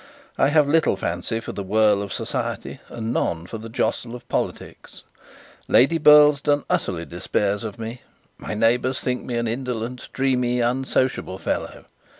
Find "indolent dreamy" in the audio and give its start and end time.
9.47-10.59